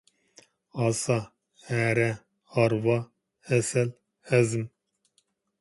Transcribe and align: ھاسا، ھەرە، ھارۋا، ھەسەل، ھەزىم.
ھاسا، 0.79 1.17
ھەرە، 1.67 2.09
ھارۋا، 2.55 2.97
ھەسەل، 3.51 3.89
ھەزىم. 4.31 4.69